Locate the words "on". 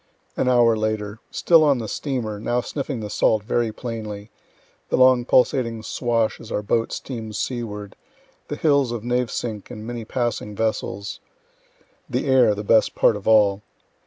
1.63-1.77